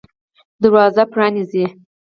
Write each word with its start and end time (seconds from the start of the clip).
دروازه 0.61 1.03
پرانیزئ 1.13 1.65